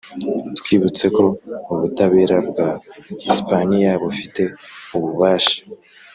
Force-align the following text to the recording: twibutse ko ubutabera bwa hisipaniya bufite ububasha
twibutse 0.59 1.05
ko 1.17 1.25
ubutabera 1.73 2.37
bwa 2.49 2.67
hisipaniya 3.21 3.93
bufite 4.03 4.43
ububasha 4.95 5.59